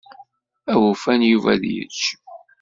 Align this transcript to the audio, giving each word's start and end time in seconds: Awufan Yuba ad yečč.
Awufan 0.73 1.21
Yuba 1.31 1.49
ad 1.55 1.63
yečč. 1.73 2.01